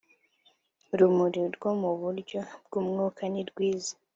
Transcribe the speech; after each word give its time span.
urumuri 0.93 1.41
rwo 1.55 1.69
mu 1.81 1.91
buryo 2.01 2.39
bw 2.65 2.73
umwuka 2.81 3.21
nirwiza 3.33 3.93